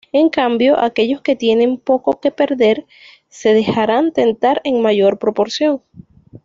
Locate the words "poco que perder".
1.77-2.87